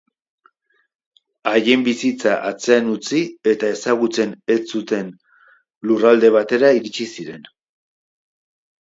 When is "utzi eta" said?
2.95-3.71